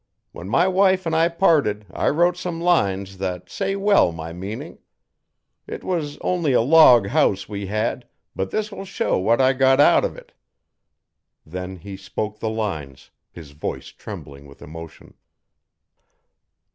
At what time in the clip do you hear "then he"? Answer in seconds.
11.45-11.95